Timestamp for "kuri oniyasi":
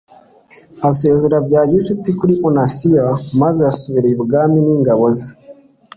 2.19-2.87